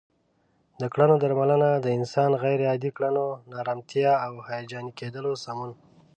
د 0.81 0.83
کړنو 0.93 1.15
درملنه 1.23 1.69
د 1.75 1.87
انسان 1.97 2.29
غیر 2.43 2.59
عادي 2.69 2.91
کړنو، 2.97 3.25
ناآرامتیا 3.49 4.11
او 4.25 4.33
هیجاني 4.49 4.91
کیدلو 4.99 5.31
سمون 5.43 5.71